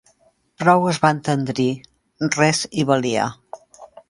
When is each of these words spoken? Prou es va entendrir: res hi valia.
Prou 0.61 0.87
es 0.91 0.99
va 1.03 1.11
entendrir: 1.17 1.67
res 2.41 2.63
hi 2.81 2.89
valia. 2.93 3.29